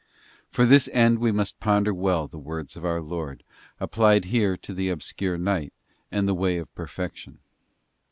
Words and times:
For 0.49 0.65
this 0.65 0.89
end 0.93 1.19
we 1.19 1.31
must 1.31 1.59
ponder 1.59 1.93
well 1.93 2.27
the 2.27 2.39
words 2.39 2.75
of 2.75 2.83
our 2.83 3.01
Lord, 3.01 3.43
applied 3.79 4.25
here 4.25 4.57
to 4.57 4.73
the 4.73 4.89
obscure 4.89 5.37
night, 5.37 5.73
and 6.11 6.27
the 6.27 6.33
way 6.33 6.57
of 6.57 6.73
perfection. 6.73 7.37